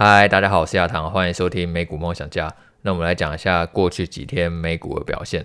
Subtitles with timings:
[0.00, 2.54] 嗨，大家好，我是亚堂，欢迎收听美股梦想家。
[2.82, 5.44] 那我们来讲一下过去几天美股的表现。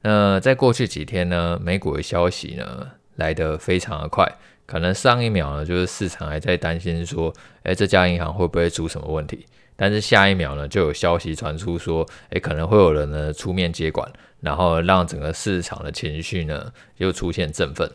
[0.00, 4.28] 那在过去几天呢，美股的消息呢来得非常的快，
[4.66, 9.46] 可能上一秒呢就是市场还在担心说，诶，这家银行会不会出什么问题？
[9.76, 17.88] 但是下一秒呢就有消息传出说，诶，可能会有人呢出面接管，然后让整个市场的情绪呢又出现振奋。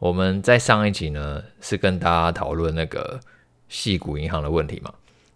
[0.00, 3.20] 我们在上一集呢是跟大家讨论那个
[3.70, 4.92] 矽谷银行的问题嘛。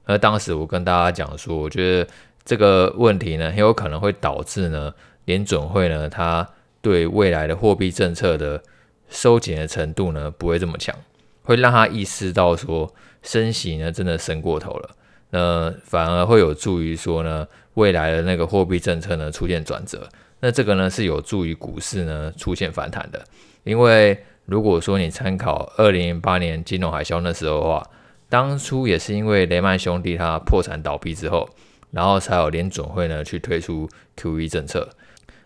[0.08, 2.10] 那当时我跟大家讲说，我觉得
[2.42, 4.90] 这个问题呢，很有可能会导致呢，
[5.26, 6.48] 联准会呢，它
[6.80, 8.62] 对未来的货币政策的
[9.10, 10.96] 收紧的程度呢，不会这么强，
[11.42, 12.90] 会让他意识到说，
[13.22, 14.90] 升息呢真的升过头了，
[15.28, 20.08] 那反而会有助于说呢，未来的那个货币政策呢出现转折，
[20.40, 23.22] 那这个呢是有助于股市呢出现反弹的，
[23.62, 27.86] 因为如果说你参考二零零八年金融海啸那时候的话。
[28.28, 31.48] 当初也是因为雷曼兄弟他破产倒闭之后，
[31.90, 34.88] 然后才有联准会呢去推出 QE 政策。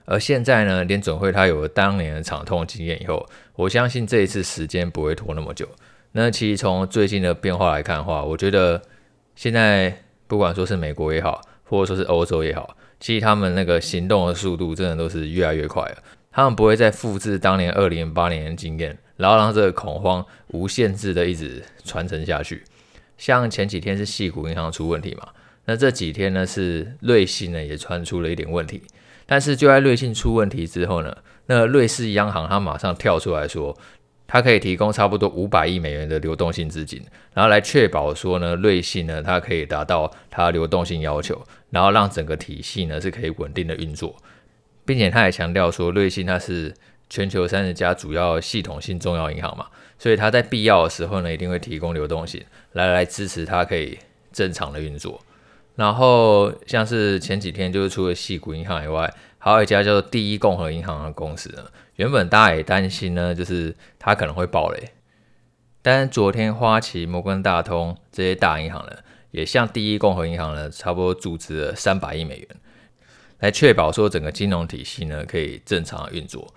[0.05, 5.69] 而现在呢，联准会他有了当年的惨痛经验以后，我相信这一次时间不会拖那么久。
[6.11, 8.83] 那其实从最近的变化来看的话，我觉得
[9.37, 15.98] 现在不管说是美国也好，或者说是欧洲也好，其实他们那个行动的速度真的都是越来越快了。
[16.33, 22.64] 他们不会再复制当年二零零八年的经验，然后让这个恐慌无限制的一直传承下去。
[23.25, 25.28] 像前几天是矽谷银行出问题嘛，
[25.67, 28.83] 那这几天呢是瑞信呢也传出了一点问题，
[29.27, 33.79] 但是就在瑞信出问题之后呢，那瑞士央行它马上跳出来说，
[34.27, 37.01] 它可以提供差不多五百亿美元的流动性资金，
[37.33, 44.17] 然后来确保说呢瑞信呢它可以达到它流动性要求，然后让整个体系呢是可以稳定的运作，
[44.84, 46.75] 并且他也强调说瑞信它是。
[47.13, 49.67] 全球三十家主要系统性重要银行嘛，
[49.99, 53.99] 所以它在必要的时候呢，一定会提供流动性来来支持它可以
[54.33, 55.21] 正常的运作。
[55.75, 61.63] 然后像是前几天就是除了系谷银行以外，还有一家叫做第一共和银行的公司呢，
[61.97, 64.83] 原本大家也担心呢，就是它可能会爆雷。
[65.83, 68.92] 但昨天花旗、摩根大通这些大银行呢，
[69.33, 72.48] 也向第一共和银行呢，差不多注资了三百亿美元，
[73.41, 76.55] 来确保说整个金融体系呢可以正常的运作。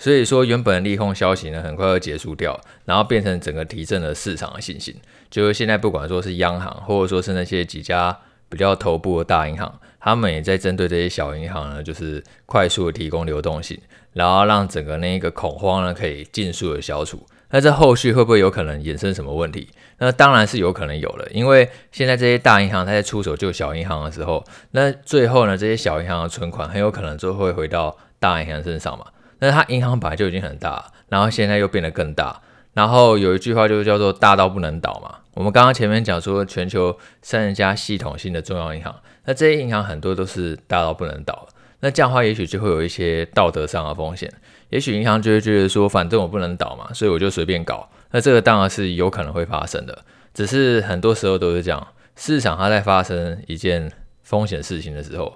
[0.00, 4.96] 所以说，原本利空消息呢，很快就结束掉，然后变成整个提振了市场的信心。
[5.28, 8.18] 就是现在，不管说是央行，或者说是那些几家
[8.48, 13.78] 比较头部的大银行，他们也在针对这些小银行呢，就是快速的提供流动性，
[14.14, 17.22] 然后让整个那个恐慌呢，可以尽速的消除。
[17.50, 19.68] 那这后续会不会有可能衍生什么问题？
[19.98, 29.04] 那当然是有可能有了，因为现在这些大银行它在出手救小银行的时候，那最后呢，这些小银行的存款很有可能就会回到大银行身上嘛。
[29.40, 32.40] 那它银行本来就已经很大，然后现在又变得更大。
[32.72, 35.16] 然后有一句话就是叫做“大到不能倒”嘛。
[35.34, 41.48] 我们刚刚前面讲说，全球三十家系统性的重要银行，那这些银行很多都是大到不能倒。
[41.80, 44.32] 那这样的话，也许就会有一些道德上的风险。
[44.68, 47.90] 也许银行就会觉得说，反正我不能倒嘛，所以我就随便搞。
[48.12, 51.88] 那这个当然是有可能会发生的，只是很多时候都是这样。
[52.14, 53.90] 市场它在发生一件
[54.22, 55.34] 风险事情的时候，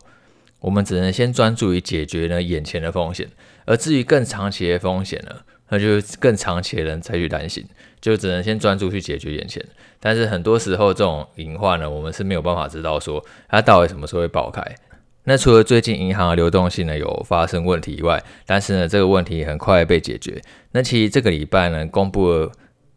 [0.60, 3.28] 我们只能先专注于解决呢眼前的风险，
[3.64, 5.34] 而至于更长期的风险呢，
[5.68, 7.64] 那就更长期的人才去担心，
[8.00, 9.64] 就只能先专注去解决眼前。
[9.98, 14.62] 但是很多时候这种隐患呢，我们是没有办法知道说它到底什么时候会爆开。
[15.24, 20.42] 那除了最近银行的流动性呢有发生问题以外，但是呢这个问题很快被解决。
[20.72, 22.52] 那其实这个礼拜呢公布了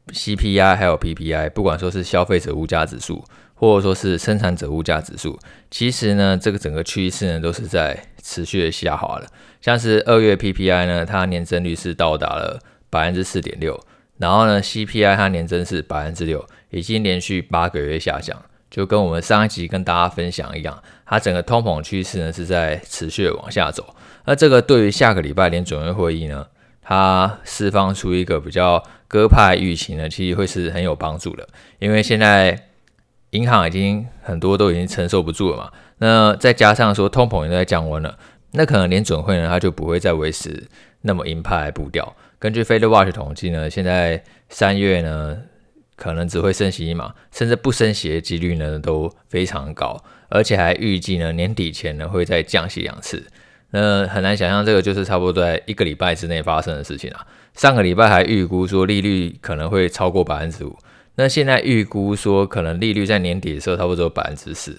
[0.07, 3.23] CPI 还有 PPI，不管说是消费者物价指数。
[3.59, 5.37] 或者说是生产者物价指数，
[5.71, 9.25] 其实呢，这个整个趋势呢都是在持续的下滑了。
[9.59, 12.59] 像是二月 PPI 呢，它年增率是到达了
[12.91, 13.83] 百分之四点六，
[14.19, 23.95] 然后呢 CPI 它年增是百分之六，已经连续八个月下降，就跟我们上一集跟大家分享一样，它整个通膨趋势呢是在持续的往下走。
[24.25, 26.45] 那这个对于下个礼拜联准会会议呢，
[26.83, 32.65] 它释放出一个比较鸽派预期呢，其实会是很有帮助的，因为现在。
[33.31, 38.17] 银行已经很多都已经承受不住了嘛，那再加上说通膨也在降温了，
[38.51, 40.67] 那可能联准会呢，它就不会再维持
[41.01, 42.15] 那么鹰派步调。
[42.39, 45.37] 根据 FedWatch 统计呢，现在三月呢
[45.95, 53.25] 可能只会升息一码，甚至不升息的几率呢都非常高，而且还预计呢年底前呢会再降息两次。
[53.71, 57.27] 那很难想象这个就是差不多在一个礼拜之内发生的事情啊。
[57.53, 60.77] 上个礼拜还预估说利率可能会超过百分之五。
[61.17, 64.77] 那现在预估说，可能利率在年底的时候差不多百分之四，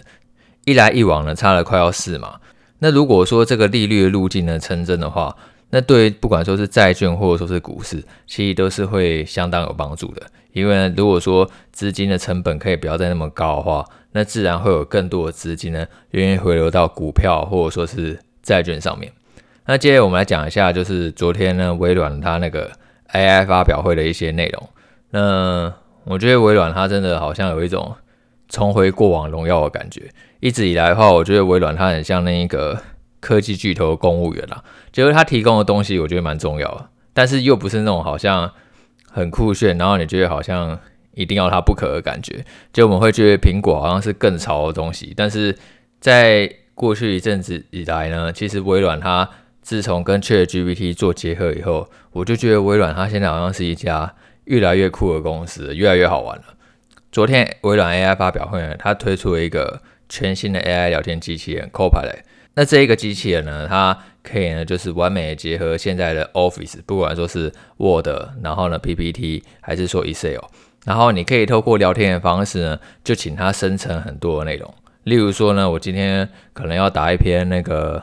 [0.65, 2.41] 一来一往呢，差了快要四嘛。
[2.79, 5.37] 那如果说这个利率的路径呢成真的话，
[5.71, 10.23] 那对不管说是债券或者说是股市，其实都是会相当有帮助的。
[10.53, 19.13] 因为，如果说资金的成本可以不要再那么高的话，那自然会有更多的资金呢，愿意回流到股票或者说是债券上面。
[19.67, 22.71] 那接着我们来讲一下，就是昨天呢，微软它那个
[23.13, 24.69] AI 发表会的一些内容。
[25.11, 25.73] 那
[26.09, 27.95] 我觉得微软它真的好像有一种
[28.49, 30.11] 重回过往荣耀的感觉。
[30.41, 32.81] 一直以来的话，我觉得微软它很像那一个
[33.21, 38.51] 科技巨头的公务员啦，就是它提供的东西，我觉得蛮重要的，但是又不是那种好像
[39.11, 40.79] 很酷炫，然后你觉得好像
[41.15, 42.45] 一定要它不可的感觉。
[42.73, 45.57] 就我们会觉得苹果好像是更潮的东西，但是
[46.01, 49.29] 在过去一阵子以来呢，其实微软它
[49.61, 54.15] 自从跟 ChatGPT 做结合以后，我就觉得微软它现在好像是一家
[54.49, 56.45] 越来越酷的公司，越来越好玩了。
[57.13, 62.21] 昨天微软 AI 发表会呢，它推出了一个全新的 AI 聊天机器人 Copilot。
[62.55, 68.09] 那这一个机器人呢，它可以呢，就是完美的结合现在的 Office，不管说是 Word，
[68.43, 70.41] 然后呢 PPT，还是说 Excel，
[70.85, 74.75] 然后你可以透过聊天的方式呢，就请它生成很多的内容。
[75.05, 78.03] 例如说呢，我今天可能要打一篇那个。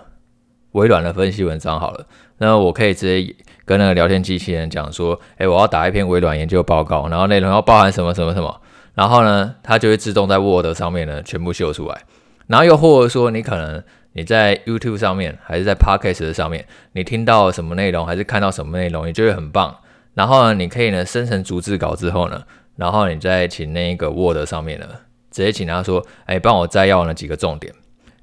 [0.76, 2.06] 微软的分析文章好了，
[2.38, 3.34] 那我可以直接
[3.66, 8.62] 跟那个聊天机器人讲说，诶，我要打一篇微软研究报告，然后内容要包含什么什么什么，
[8.94, 12.04] 然后呢，它就会自动在 Word 上面呢全部秀出来。
[12.48, 13.84] 然后又或者说，你可能
[14.14, 19.76] 你在 YouTube 上面，还是在 Podcast 上面，你听到什么内容，还是看到什么内容，你觉得很棒，
[20.14, 22.44] 然后呢，你可以呢生成逐字稿之后呢，
[22.76, 24.86] 然后你再请那个 Word 上面呢，
[25.32, 27.74] 直接请他说，诶，帮我摘要那几个重点。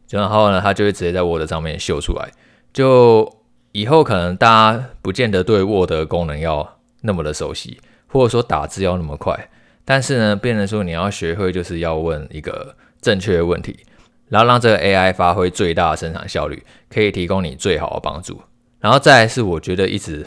[0.09, 2.29] 然后呢，他就会直接在 Word 上面秀出来。
[2.73, 3.29] 就
[3.73, 9.49] 以后可能大家不见得对 Word 功能要那么的熟悉，或者说打字要那么快。
[9.85, 13.77] 但是呢，变成说你要学会，就是要问一个正确的问题，
[14.29, 18.41] 然后让这个 AI 发挥最大的生产效率，可以提供你最好的帮助。
[18.79, 20.27] 然后再是我觉得一直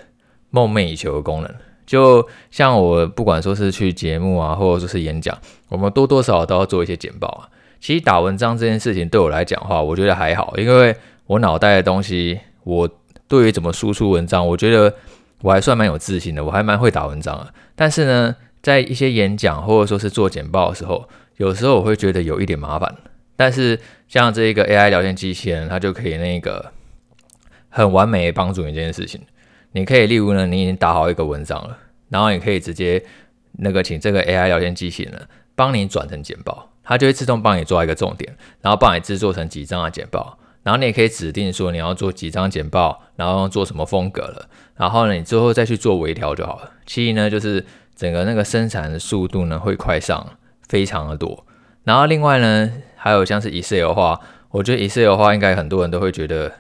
[0.50, 1.56] 梦寐以求的功能，
[1.86, 5.38] 就像我不管说是去节目啊，或者说是演讲，
[5.70, 7.48] 我们多多少少都要做一些简报啊。
[7.80, 10.96] 其实打文章这件事情对我来讲的话，我觉得还好，因为
[11.28, 12.90] 我脑袋的东西，我
[13.28, 14.94] 对于怎么输出文章，我觉得
[15.42, 17.54] 我还算蛮有自信的，我还蛮会打文章的。
[17.76, 21.08] 但是呢，在一些演讲或者说是做简报的时候，
[21.38, 22.96] 有时候我会觉得有一点麻烦。
[23.36, 26.72] 但是像这一个 AI 聊天机器人，它就可以那个
[27.70, 29.22] 很完美的帮助你这件事情。
[29.74, 31.78] 你可以例如呢，你已经打好一个文章了，
[32.10, 33.04] 然后你可以直接
[33.54, 35.20] 那个请这个 AI 聊天机器人呢，
[35.56, 36.70] 帮你转成简报。
[36.88, 46.72] 它就会自动帮你抓一个重点，然后帮你制作成几张的简报，然后你也可以指定说你要做几张简报，然后做什么风格了，然后呢，你之后再去做微调就好了。
[46.88, 47.64] 其实呢，就是
[47.96, 50.28] 整个那个生产的速度呢会快上
[50.68, 51.46] 非常的多。
[51.84, 54.20] 然后另外呢，还有像是 Excel 的话，
[54.50, 56.52] 我觉得 Excel 的话应该很多人都会觉得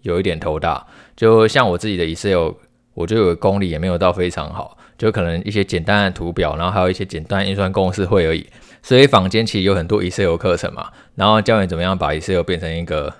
[0.00, 2.54] 有一点头大，就像我自己的 Excel，
[2.94, 8.44] 我觉得有个功力也没有到非常好，就可能一些简单的图表，然后还有一些简单运算公式会而已。
[8.82, 13.14] 所以坊间其实有很多 Excel 课程嘛，然后教你怎么样把 Excel 变成一个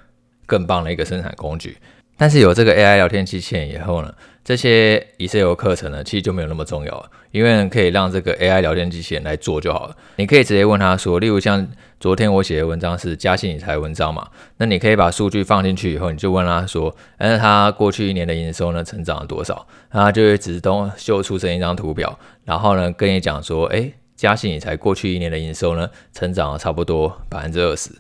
[0.47, 1.77] 更棒的一个生产工具。
[2.17, 9.97] 但是有这个 AI 聊天机器人以后呢，这些 Excel 课程呢，其实就没有那么重要了，因为可以让这个 AI 聊天机器人来做就好了。
[10.17, 11.67] 你可以直接问他说，例如像
[11.99, 14.29] 昨天我写的文章是嘉信理财文章嘛，
[14.59, 19.67] 那你可以把数据放进去以后，你就问他说，那他过去一年的营收呢，成长了多少？
[19.91, 23.93] 他就会自动秀出这一张图表，然后呢跟你讲说，诶。
[24.15, 27.91] 嘉信理财过去一年的营收呢，成长了差不多百分之二十，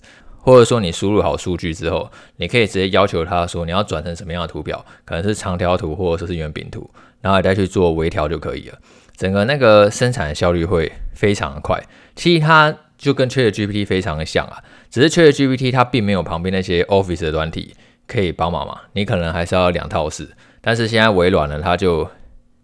[0.43, 8.79] 或者说你输入好数据之后，你可以直接要求他说你要转成什么样的图表，可能是长条图或者说是圆饼图，然后你再去做微调就可以了。
[9.17, 11.81] 整个那个生产效率会非常的快。
[12.17, 14.58] 其实它就跟 ChatGPT 非常的像啊，
[14.91, 17.75] 只是 ChatGPT 它并没有旁边那些 Office 的软体
[18.06, 20.29] 可以帮忙嘛，你可能还是要两套式。
[20.61, 22.08] 但是现在微软呢，它就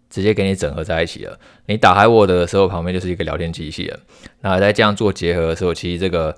[0.09, 1.39] 直接给你整合在一起了。
[1.67, 3.99] 你打开 Word 的时候，旁边就是一个聊天机器人。
[4.41, 6.35] 那在这样做结合的时候，其实这个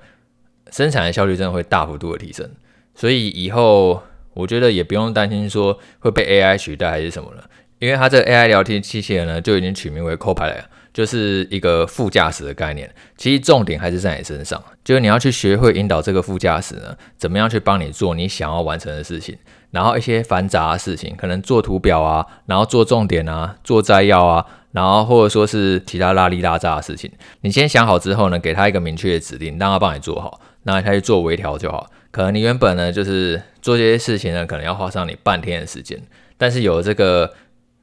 [0.72, 2.50] 生产的效率真的会大幅度的提升。
[2.96, 4.02] 所以以后
[4.34, 7.44] 我觉得也不用担心说会被 AI 取代还是什么了，
[7.80, 10.64] 因为它这个 AI 聊天机器人呢，就已经取名为 Copilot，
[10.94, 12.94] 就是一个副驾驶的概念。
[13.18, 19.38] 其实重点还是在你身上，就是你要去学会引导这个副驾驶呢，怎么样去帮你做你想要完成的事情。
[19.72, 27.12] 然后一些繁杂的事情，可能做图表啊，然后做重点啊，做摘要啊，然后或者说是其他拉里拉杂的事情，
[27.42, 31.90] 你先想好之后呢，给他一个明确的指令，让他帮你做好，那他去做微调就好。
[32.12, 36.02] 可能你原本呢就是做这些事情呢，可能要花上你半天的时间，
[36.38, 37.34] 但是有了这个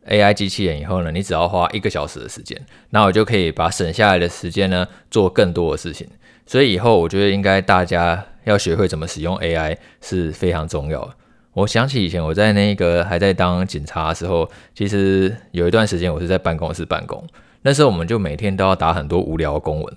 [0.06, 6.06] AI 机器人以后呢，你只要花一个小时的时间，那我就可以把省下来的时间呢做更多的事情。
[6.46, 11.10] 所以以后我觉得应该大家要学会怎么使用 AI 是非常重要的。
[11.58, 17.24] 我想起以前我在那个还在当警察的时候，其实有一段时间我是在办公室办公，
[17.62, 19.96] 那时候我们就每天都要打很多无聊的公文。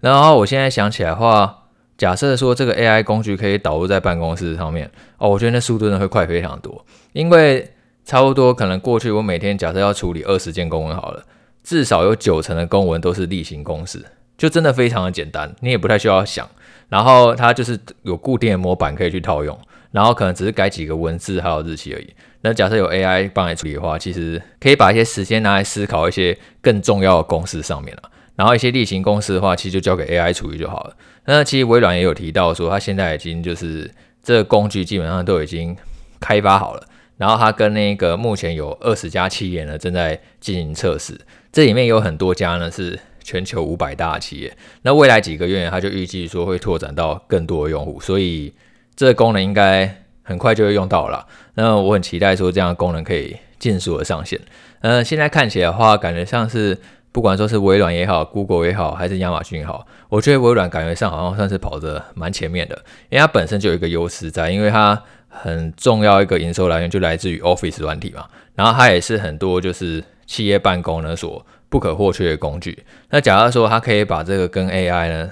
[0.00, 1.64] 然后我现在想起来的话，
[1.98, 4.90] 假设说这个 AI 工具可以导入在办公室上面。
[5.18, 7.70] 哦，我觉得那速度呢会快非常多，因为
[8.06, 11.22] 差不多可能过去我每天假设要处理二十件公文好了，
[11.62, 14.02] 至少有九成的公文都是例行公事，
[14.38, 16.48] 就真的非常的简单，你也不太需要想，
[16.88, 19.58] 然后它就是有固定的模板可以去套用，
[19.94, 22.12] 然后可能只是改几个文字还有日期而已。
[22.40, 28.10] 那假设有 AI 帮你处理的话，其实可以把一些时间拿来思考一些更重要的公司上面了。
[28.34, 30.96] 然后一些例行公事的话，其实就交给 AI 处理就好了。
[31.26, 33.88] 那其实微软也有提到说，它现在已经就是
[34.20, 35.76] 这个工具基本上都已经
[36.18, 36.82] 开发好了。
[37.16, 41.16] 然后它跟那个目前有二十家企业呢正在进行测试，
[41.52, 44.54] 这里面有很多家呢是全球五百大企业。
[44.82, 48.52] 那未来几个月，它就预计说会拓展到更多的用户，所以
[48.96, 51.26] 这个功能应该很快就会用到了。
[51.54, 54.40] 那我很期待说这样的功能可以尽速的上线。
[54.80, 56.78] 呃，现在看起来的话，感觉像是。
[57.14, 62.74] 不管说是微软也好，Google 也好，还是亚马逊也好，我觉得微软感觉上好像算是跑得蛮前面的，
[63.08, 72.82] 因为它本身就有一个优势在，因为它很重要一个营收来源就来自于 Office 软体嘛，然后它也是很多就是企业办公呢所不可或缺的工具。
[73.10, 75.30] 那假如说它可以把这个跟 AI 呢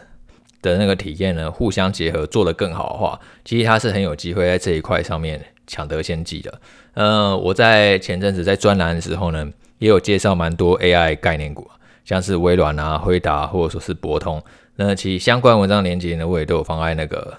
[0.63, 6.61] 的那个体验呢互相结合，做得更好的话，其实它是很有机会在这一块上面抢得先机的。
[6.95, 9.47] 嗯，我在前阵子在专栏的时候呢。
[9.79, 11.69] 也有介绍蛮多 AI 概念股，
[12.05, 14.41] 像是微软啊、辉达或者说是博通，
[14.77, 17.37] 那其相关文章链接呢，我也都有放在那个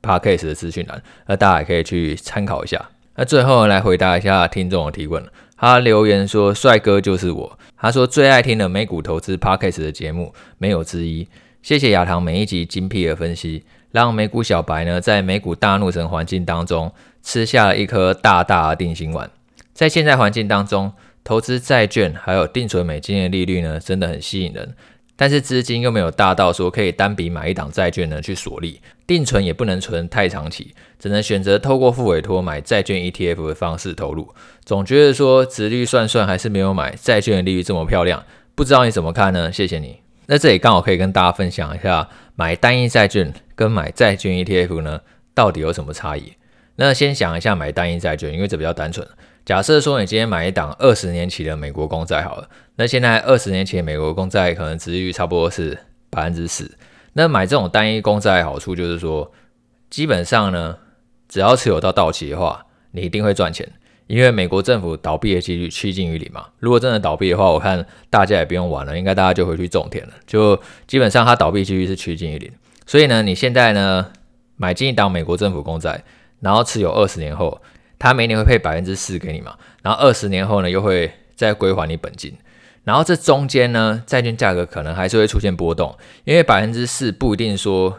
[0.00, 2.90] Podcast 的资讯栏，那大家也可以去参考一下。
[3.16, 5.26] 那最后来回答一下听众的提问，
[5.56, 11.26] 他留言说：“帅哥就是我。”他说最爱听的美股投资 Podcast 的节目没有之一。
[11.62, 16.92] 谢谢亚堂每一集精辟的分析，让美股小白呢在美股大怒神环境当中
[17.22, 19.30] 吃下了一颗大大的定心丸。
[19.72, 20.92] 在现在环境当中。
[21.24, 24.74] 投资债券还有定存美金的利率呢，真的很吸引人，
[25.14, 34.34] 但是资金又没有大到说可以单笔买一档债券呢去锁利，定存也不能存太长期，只能选择透过复委托买债券 ETF 的方式投入。
[34.64, 38.24] 总觉得说殖率算算还是没有买债券的利率这么漂亮，
[38.56, 39.52] 不知道你怎么看呢？
[39.52, 40.00] 谢谢你。
[40.32, 44.98] 那这里刚好可以跟大家分享一下，买单一债券跟买债券 ETF 呢
[45.34, 46.32] 到底有什么差异？
[46.76, 49.06] 那先想一下买单一债券，因为这比较单纯。
[49.44, 56.78] 假设说你今天买一档二十年期的美国公债好了，那现在二十年期的美国公债可能殖利率差不多是百分之四。
[57.12, 59.30] 那买这种单一公债的好处就是说，
[59.90, 60.78] 基本上呢，
[61.28, 63.70] 只要持有到到期的话，你一定会赚钱，
[64.12, 66.44] 因为美国政府倒闭的几率趋近于零嘛。
[66.58, 70.12] 如果真的倒闭的话，我看大家也不用玩了，应该大家就回去种田了。
[70.26, 72.52] 就基本上它倒闭几率是趋近于零。
[72.84, 74.12] 所以呢，你现在呢
[74.56, 76.04] 买进一档美国政府公债，
[76.40, 77.60] 然后持有二十年后。
[77.98, 82.34] 它每年会配百分之四给你嘛，然后二十年后呢又会再归还你本金，
[82.82, 87.96] 然后这中间呢债券价格可能还是会出现波动，因为百分之四不一定说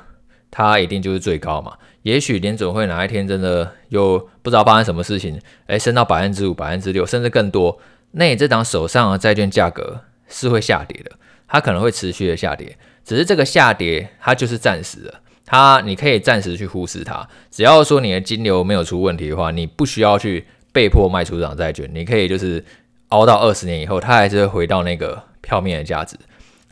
[0.51, 7.77] 它一定就是最高嘛，也许联准会哪一天真的又不知道发生什么事情，哎，升到百分之五、百分之六，甚至更多，
[8.11, 11.11] 那你这档手上的债券价格是会下跌的，
[11.47, 15.13] 它可能会持续的下跌，只是这个下跌它就是暂时的。
[15.45, 22.63] 它，你可以暂时去忽视它，只要说你的金流没有出问题的话，你不需要去被迫卖出这张债券，你可以就是
[23.09, 26.17] 熬到二十年以后，它还是会回到那个票面的价值。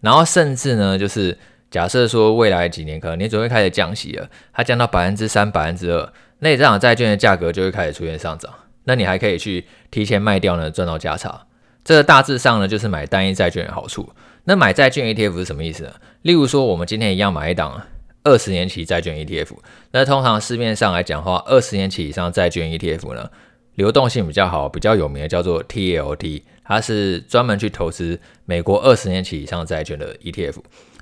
[0.01, 1.38] 然后甚至呢，就是
[1.72, 11.48] 假设说未来几年可能你准备开始降息了，它降到百分之三、百分之二，那你这张债券的价格就会开始出现上涨，那你还可以去提前卖掉呢，赚到价差。
[11.84, 14.08] 这个大致上呢，就是买单一债券的好处。
[14.44, 15.94] 那买债券 ETF 是什么意思呢？
[16.22, 17.82] 例如说，我们今天一样买一档。
[18.24, 19.48] 二十年期债券 ETF，
[19.94, 23.32] 那通常市面上来讲的话，二十年期以上债券 ETF 呢，
[23.74, 30.58] 流动性比较好，比较有名的叫做 TLT，它是专门去投资美国二十年期以上债券的 ETF。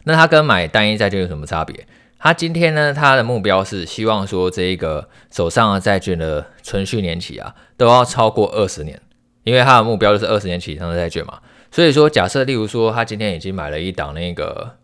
[0.10, 1.86] 那它跟买单一债券有什么差别？
[2.18, 9.00] 它今天呢，它的目标是希望说这一个手上的债券的存续年期啊，都要超过二十年，
[9.44, 11.40] 因为它的目标就是二十年期以上的债券嘛。
[11.72, 14.78] 所以说，假设例如说，他今天已经买了一档那个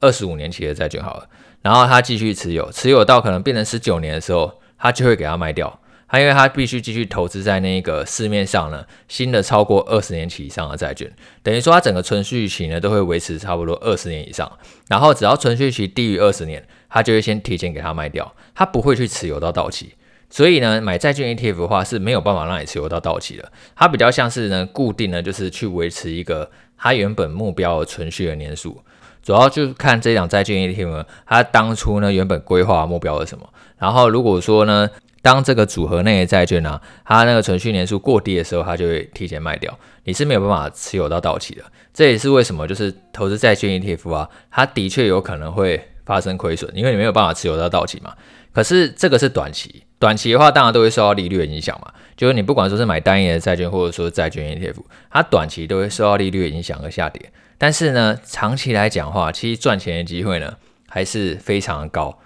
[0.00, 1.28] 二十五年期的债券，好了。
[1.62, 5.78] 然后他继续持有，持有到可能变成十九年的时候，他就会给他卖掉。
[6.12, 11.10] 他因为他必须继续投资在那个市面上呢，新的超过二十年期以上的债券，
[11.42, 14.58] 等于说他整个存续期呢都会维持差不多二十年以上。
[14.88, 19.94] 然后只要存续期低于二十年，他就会先提前给他卖掉，他不会去持有到到期。
[20.28, 28.82] 所以呢，买债券 ETF 的话是没有办法让你持有到到期的，它比较像是呢固定的就是去维持一个它原本目标的存续的年数。
[29.22, 33.48] 主要就是看这档债券 ETF，它当初呢原本规划目标是什么。
[33.78, 34.90] 然后如果说呢，
[35.22, 41.62] 当这个组合内的债券呢、它那个存续年数过低的时候，它就会提前卖掉，你是没有办法持有到到期的。
[41.94, 48.12] 这也是为什么就是投资债券 ETF 啊，它的确有可能会发生亏损，因为你没有办法持有到到期嘛。
[48.52, 51.92] 可是这个是短期，短期的话当然都会受到利率的影响嘛。
[52.16, 54.76] 就是你不管说是买单一的债券，或者说债券 ETF，
[55.10, 57.30] 它短期都会受到利率的影响而下跌。
[57.56, 60.54] 但是呢，长期来讲的话，其实赚钱的机会呢
[60.88, 62.18] 还是非常的高。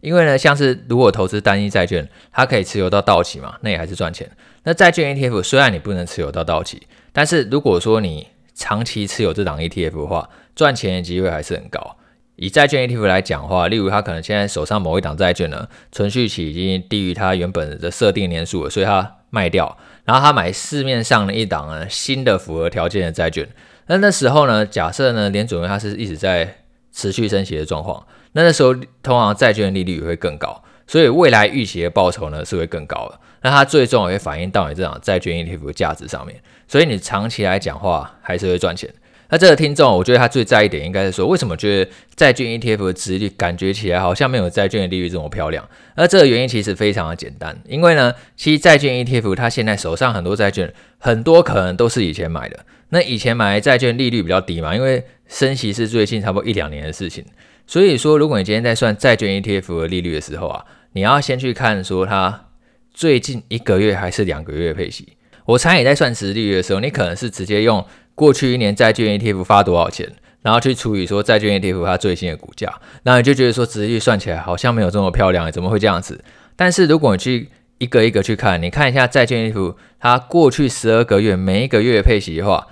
[0.00, 4.30] 因为呢，像是如果投资单一债券，它可以持有到到期嘛，那也还是赚钱。
[4.64, 11.96] 那债券 ETF 虽然你不能持有到到期，但是如果说你长期持有这档 ETF 的话，赚钱的机会还是很高。
[12.36, 23.46] 以债券 ETF 来讲的话，例如他可能现在手上某一档债券呢，存续期已经低于他原本的设定年数了，所以他卖掉，然后他买市面上的一档呢新的符合条件的债券。
[23.86, 33.18] 那那时候呢，假设呢联准会它是一直在持续升息的状况，那那时候通常债券利率也会更高，所以未来预期的报酬呢是会更高的。
[33.42, 38.88] 那它最终也会反映到你这档债券 ETF 的价值上面，所以你长期来讲话还是会赚钱。
[39.32, 45.68] 那这个听众，我觉得他最在意点应该是说，为什么觉得债券 ETF 的值率感觉起来好像没有债券利率这么漂亮？
[45.94, 52.58] 那这个原因其实非常的简单，因为呢，其实债券 ETF 它现在手上很多债券，很多可能都是以前买的。
[52.88, 57.24] 那以前买的债券利率比较低嘛，因为升息是最近差不多一两年的事情。
[57.70, 62.48] 所以说，如果你今天在算债券 ETF 的利率的时候啊，你要先去看说它
[62.92, 65.10] 最近一个月还是两个月配息。
[65.44, 67.86] 我猜你在算殖利率的时候，你可能是直接用。
[68.16, 70.12] 过去一年债券 ETF 发多少钱，
[70.42, 76.22] 然后去除以说债券 ETF 它最新的股价，那你就觉得说殖利率算起来好像没有这么漂亮，怎么会这样子？
[76.56, 82.66] 但是如果你去一个一个去看，你看一下债券 ETF 它过去十二个月每一个月配息的话，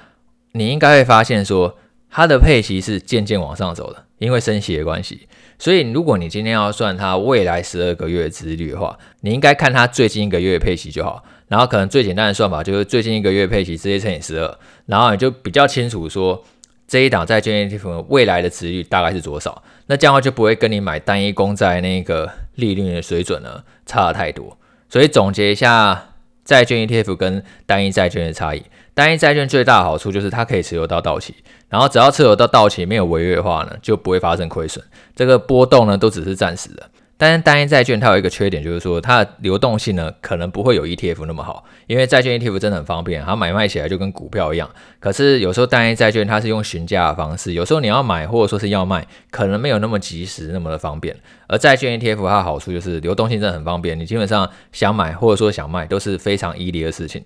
[0.55, 1.79] 你应该会发现说
[2.11, 5.27] 它的配息是渐渐往上走的，因为升息的关系。
[5.59, 11.25] 所以如果你今天要算它未来十二个月的殖率的话，你应该看它最近一个月的配息就好。
[11.49, 16.45] 然后可能最简单的算法就是最近一个月配息直接乘以十二，然后你就比较清楚说
[16.87, 24.59] 这一档债券 ETF 未来的殖率大概是多少，那这样的话就不会跟你买单一公债那个利率的水准呢差太多。
[24.91, 26.11] 所以总结一下
[26.49, 28.63] 债券 ETF 跟单一债券的差异，
[28.95, 31.35] 单一债券最大的好处就是它可以持有到到期，
[31.69, 34.83] 然后只要持有到到期没有违约的话呢，就不会发生亏损，
[35.15, 36.89] 这个波动呢都只是暂时的。
[37.21, 44.71] 但是单一债券它有一个缺点，就是说它的流动性呢可能不会有 ETF 那么好，因为债券 ETF 真的很方便，它买卖起来就跟股票一样。
[45.01, 51.17] 可是有时候单一债券它是用询价的方式，有时候你要买或者说是要卖，可能没有那么及时那么的方便。
[51.49, 57.25] 而债券 ETF 它的好处就是流动性真的很方便，你基本上想买或者说想卖都是非常 easy 的事情。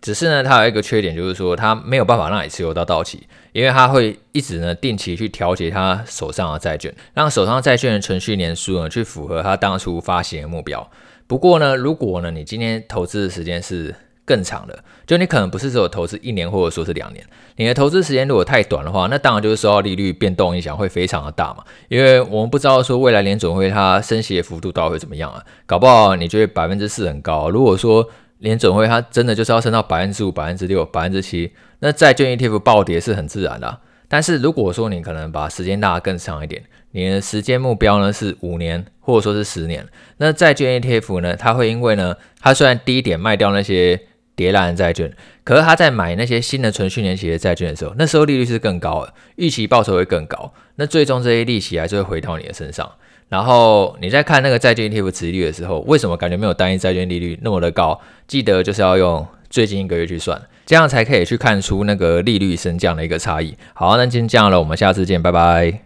[0.00, 10.90] 只是呢，它有一个缺点，就是说它没有办法让你持有到到期，因为它会一直呢定期去调节它手上的债券，让手上债券的存续年数呢去符合它当初发行的目标。
[11.26, 17.22] 不过呢，如果呢你今天投资的时间是更长的，就你可能不是只有投资一年或者说是两年，
[17.56, 21.62] 你的投资时间如果太短的话，那当然就是受到利率变动影响会非常的大嘛。
[21.88, 28.08] 因为我们不知道说未来联准会它升息的幅度到底会怎么样啊，搞不好你觉得百分之四很高，如果说。
[28.40, 33.78] 联准会它真的就是要升到百分之五、百分之六、百分之七，那债券 ETF 暴跌是很自然的。
[34.08, 44.00] 但是如果说你可能把时间拉得更长一点，你的时间目标呢是五年或者说是十年，那债券 ETF 呢，它会因为呢，它虽然低点卖掉那些
[44.34, 52.90] 跌烂的债券，可是它在买那些新的存续年期的债券的时候，那时候利率是更高的，预期报酬会更高，那最终这些利息还是会回到你的身上。
[53.30, 57.98] 然后你在看那个债券 ETF 殖率的时候，为什么感觉没有单一债券利率那么的高？
[58.26, 63.56] 记得就是要用最近一个月去算，这样才可以去看出那个利率升降的一个差异。
[63.72, 65.78] 好，那今天这样了，我们下次见，拜拜。